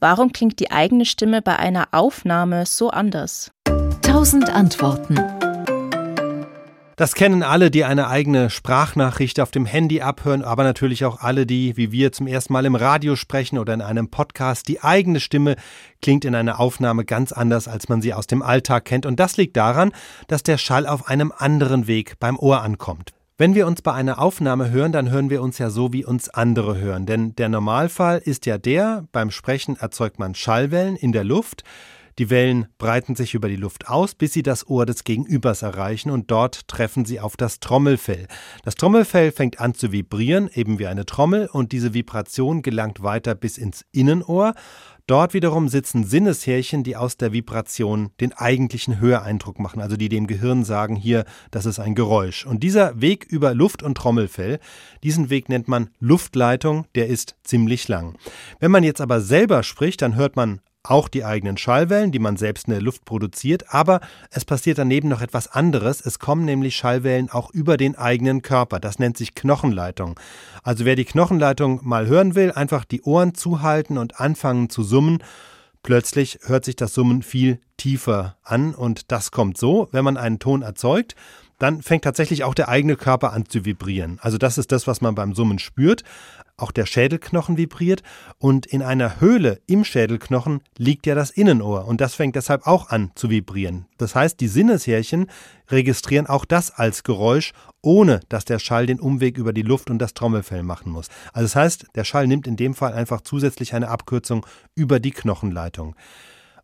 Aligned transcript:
Warum 0.00 0.32
klingt 0.32 0.58
die 0.60 0.70
eigene 0.70 1.04
Stimme 1.04 1.42
bei 1.42 1.58
einer 1.58 1.88
Aufnahme 1.92 2.64
so 2.64 2.88
anders? 2.88 3.52
Tausend 4.00 4.48
Antworten. 4.48 5.16
Das 6.96 7.14
kennen 7.14 7.42
alle, 7.42 7.70
die 7.70 7.84
eine 7.84 8.08
eigene 8.08 8.48
Sprachnachricht 8.48 9.40
auf 9.40 9.50
dem 9.50 9.66
Handy 9.66 10.00
abhören, 10.00 10.42
aber 10.42 10.64
natürlich 10.64 11.04
auch 11.04 11.20
alle, 11.20 11.44
die, 11.44 11.76
wie 11.76 11.92
wir, 11.92 12.12
zum 12.12 12.26
ersten 12.26 12.54
Mal 12.54 12.64
im 12.64 12.76
Radio 12.76 13.14
sprechen 13.14 13.58
oder 13.58 13.74
in 13.74 13.82
einem 13.82 14.08
Podcast. 14.10 14.68
Die 14.68 14.82
eigene 14.82 15.20
Stimme 15.20 15.56
klingt 16.00 16.24
in 16.24 16.34
einer 16.34 16.60
Aufnahme 16.60 17.04
ganz 17.04 17.32
anders, 17.32 17.68
als 17.68 17.90
man 17.90 18.00
sie 18.00 18.14
aus 18.14 18.26
dem 18.26 18.40
Alltag 18.40 18.86
kennt. 18.86 19.04
Und 19.04 19.20
das 19.20 19.36
liegt 19.36 19.56
daran, 19.58 19.92
dass 20.28 20.42
der 20.42 20.56
Schall 20.56 20.86
auf 20.86 21.08
einem 21.08 21.30
anderen 21.36 21.86
Weg 21.86 22.18
beim 22.20 22.38
Ohr 22.38 22.62
ankommt. 22.62 23.12
Wenn 23.40 23.54
wir 23.54 23.66
uns 23.66 23.80
bei 23.80 23.94
einer 23.94 24.18
Aufnahme 24.18 24.68
hören, 24.68 24.92
dann 24.92 25.08
hören 25.08 25.30
wir 25.30 25.40
uns 25.40 25.56
ja 25.56 25.70
so, 25.70 25.94
wie 25.94 26.04
uns 26.04 26.28
andere 26.28 26.76
hören. 26.76 27.06
Denn 27.06 27.34
der 27.36 27.48
Normalfall 27.48 28.18
ist 28.18 28.44
ja 28.44 28.58
der, 28.58 29.08
beim 29.12 29.30
Sprechen 29.30 29.76
erzeugt 29.76 30.18
man 30.18 30.34
Schallwellen 30.34 30.94
in 30.94 31.12
der 31.12 31.24
Luft. 31.24 31.64
Die 32.18 32.28
Wellen 32.28 32.66
breiten 32.76 33.16
sich 33.16 33.32
über 33.32 33.48
die 33.48 33.56
Luft 33.56 33.88
aus, 33.88 34.14
bis 34.14 34.34
sie 34.34 34.42
das 34.42 34.68
Ohr 34.68 34.84
des 34.84 35.04
Gegenübers 35.04 35.62
erreichen 35.62 36.10
und 36.10 36.30
dort 36.30 36.68
treffen 36.68 37.06
sie 37.06 37.18
auf 37.18 37.38
das 37.38 37.60
Trommelfell. 37.60 38.26
Das 38.62 38.74
Trommelfell 38.74 39.32
fängt 39.32 39.58
an 39.58 39.72
zu 39.72 39.90
vibrieren, 39.90 40.50
eben 40.52 40.78
wie 40.78 40.86
eine 40.86 41.06
Trommel, 41.06 41.48
und 41.50 41.72
diese 41.72 41.94
Vibration 41.94 42.60
gelangt 42.60 43.02
weiter 43.02 43.34
bis 43.34 43.56
ins 43.56 43.86
Innenohr. 43.90 44.52
Dort 45.10 45.34
wiederum 45.34 45.68
sitzen 45.68 46.04
Sinneshärchen, 46.04 46.84
die 46.84 46.94
aus 46.94 47.16
der 47.16 47.32
Vibration 47.32 48.10
den 48.20 48.32
eigentlichen 48.32 49.00
Höreindruck 49.00 49.58
machen, 49.58 49.80
also 49.80 49.96
die 49.96 50.08
dem 50.08 50.28
Gehirn 50.28 50.62
sagen, 50.62 50.94
hier, 50.94 51.24
das 51.50 51.66
ist 51.66 51.80
ein 51.80 51.96
Geräusch. 51.96 52.46
Und 52.46 52.62
dieser 52.62 53.00
Weg 53.00 53.26
über 53.28 53.52
Luft 53.52 53.82
und 53.82 53.96
Trommelfell, 53.96 54.60
diesen 55.02 55.28
Weg 55.28 55.48
nennt 55.48 55.66
man 55.66 55.90
Luftleitung, 55.98 56.86
der 56.94 57.08
ist 57.08 57.34
ziemlich 57.42 57.88
lang. 57.88 58.14
Wenn 58.60 58.70
man 58.70 58.84
jetzt 58.84 59.00
aber 59.00 59.20
selber 59.20 59.64
spricht, 59.64 60.00
dann 60.00 60.14
hört 60.14 60.36
man 60.36 60.60
auch 60.82 61.08
die 61.08 61.24
eigenen 61.24 61.56
Schallwellen, 61.56 62.12
die 62.12 62.18
man 62.18 62.36
selbst 62.36 62.66
in 62.66 62.72
der 62.72 62.82
Luft 62.82 63.04
produziert, 63.04 63.72
aber 63.74 64.00
es 64.30 64.44
passiert 64.44 64.78
daneben 64.78 65.08
noch 65.08 65.20
etwas 65.20 65.48
anderes. 65.48 66.00
Es 66.04 66.18
kommen 66.18 66.44
nämlich 66.44 66.76
Schallwellen 66.76 67.30
auch 67.30 67.50
über 67.50 67.76
den 67.76 67.96
eigenen 67.96 68.42
Körper. 68.42 68.80
Das 68.80 68.98
nennt 68.98 69.16
sich 69.16 69.34
Knochenleitung. 69.34 70.18
Also 70.62 70.84
wer 70.84 70.96
die 70.96 71.04
Knochenleitung 71.04 71.80
mal 71.82 72.06
hören 72.06 72.34
will, 72.34 72.52
einfach 72.52 72.84
die 72.84 73.02
Ohren 73.02 73.34
zuhalten 73.34 73.98
und 73.98 74.20
anfangen 74.20 74.70
zu 74.70 74.82
summen. 74.82 75.22
Plötzlich 75.82 76.38
hört 76.44 76.64
sich 76.64 76.76
das 76.76 76.94
Summen 76.94 77.22
viel 77.22 77.60
tiefer 77.76 78.36
an 78.42 78.74
und 78.74 79.10
das 79.12 79.30
kommt 79.30 79.56
so, 79.56 79.88
wenn 79.92 80.04
man 80.04 80.16
einen 80.16 80.38
Ton 80.38 80.62
erzeugt, 80.62 81.14
dann 81.58 81.82
fängt 81.82 82.04
tatsächlich 82.04 82.42
auch 82.42 82.54
der 82.54 82.68
eigene 82.68 82.96
Körper 82.96 83.32
an 83.32 83.46
zu 83.46 83.64
vibrieren. 83.64 84.18
Also 84.22 84.38
das 84.38 84.58
ist 84.58 84.72
das, 84.72 84.86
was 84.86 85.02
man 85.02 85.14
beim 85.14 85.34
Summen 85.34 85.58
spürt. 85.58 86.04
Auch 86.60 86.72
der 86.72 86.86
Schädelknochen 86.86 87.56
vibriert 87.56 88.02
und 88.38 88.66
in 88.66 88.82
einer 88.82 89.20
Höhle 89.20 89.60
im 89.66 89.84
Schädelknochen 89.84 90.60
liegt 90.76 91.06
ja 91.06 91.14
das 91.14 91.30
Innenohr 91.30 91.86
und 91.86 92.00
das 92.00 92.14
fängt 92.14 92.36
deshalb 92.36 92.66
auch 92.66 92.90
an 92.90 93.12
zu 93.14 93.30
vibrieren. 93.30 93.86
Das 93.98 94.14
heißt, 94.14 94.40
die 94.40 94.48
Sinneshärchen 94.48 95.30
registrieren 95.70 96.26
auch 96.26 96.44
das 96.44 96.70
als 96.70 97.02
Geräusch, 97.02 97.52
ohne 97.82 98.20
dass 98.28 98.44
der 98.44 98.58
Schall 98.58 98.86
den 98.86 99.00
Umweg 99.00 99.38
über 99.38 99.52
die 99.52 99.62
Luft 99.62 99.90
und 99.90 99.98
das 99.98 100.14
Trommelfell 100.14 100.62
machen 100.62 100.92
muss. 100.92 101.08
Also 101.32 101.46
das 101.46 101.56
heißt, 101.56 101.86
der 101.94 102.04
Schall 102.04 102.26
nimmt 102.26 102.46
in 102.46 102.56
dem 102.56 102.74
Fall 102.74 102.92
einfach 102.92 103.22
zusätzlich 103.22 103.74
eine 103.74 103.88
Abkürzung 103.88 104.44
über 104.74 105.00
die 105.00 105.12
Knochenleitung. 105.12 105.96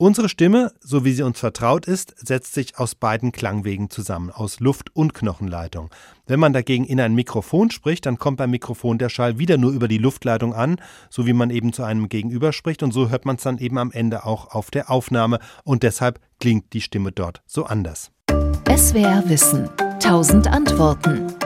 Unsere 0.00 0.28
Stimme, 0.28 0.70
so 0.78 1.04
wie 1.04 1.10
sie 1.10 1.24
uns 1.24 1.40
vertraut 1.40 1.86
ist, 1.86 2.14
setzt 2.24 2.54
sich 2.54 2.78
aus 2.78 2.94
beiden 2.94 3.32
Klangwegen 3.32 3.90
zusammen, 3.90 4.30
aus 4.30 4.60
Luft- 4.60 4.94
und 4.94 5.12
Knochenleitung. 5.12 5.90
Wenn 6.28 6.38
man 6.38 6.52
dagegen 6.52 6.84
in 6.84 7.00
ein 7.00 7.16
Mikrofon 7.16 7.72
spricht, 7.72 8.06
dann 8.06 8.16
kommt 8.16 8.36
beim 8.36 8.52
Mikrofon 8.52 8.98
der 8.98 9.08
Schall 9.08 9.40
wieder 9.40 9.56
nur 9.56 9.72
über 9.72 9.88
die 9.88 9.98
Luftleitung 9.98 10.54
an, 10.54 10.76
so 11.10 11.26
wie 11.26 11.32
man 11.32 11.50
eben 11.50 11.72
zu 11.72 11.82
einem 11.82 12.08
Gegenüber 12.08 12.52
spricht 12.52 12.84
und 12.84 12.92
so 12.92 13.10
hört 13.10 13.26
man 13.26 13.36
es 13.36 13.42
dann 13.42 13.58
eben 13.58 13.76
am 13.76 13.90
Ende 13.90 14.24
auch 14.24 14.54
auf 14.54 14.70
der 14.70 14.88
Aufnahme 14.88 15.40
und 15.64 15.82
deshalb 15.82 16.20
klingt 16.38 16.72
die 16.74 16.80
Stimme 16.80 17.10
dort 17.10 17.42
so 17.44 17.64
anders. 17.64 18.12
SWR 18.68 19.24
Wissen. 19.26 19.68
Tausend 19.98 20.46
Antworten. 20.46 21.37